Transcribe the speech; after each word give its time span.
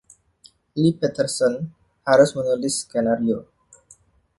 Lee 0.79 0.97
Patterson 1.01 1.55
harus 2.09 2.31
menulis 2.37 2.75
skenario. 2.89 3.39